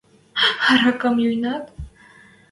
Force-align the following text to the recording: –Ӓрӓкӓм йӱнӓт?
–Ӓрӓкӓм 0.71 1.15
йӱнӓт? 1.23 1.65